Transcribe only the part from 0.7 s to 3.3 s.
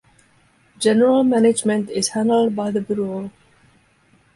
General management is handled by the bureau.